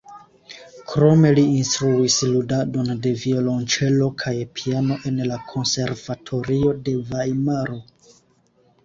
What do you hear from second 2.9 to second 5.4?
de violonĉelo kaj piano en la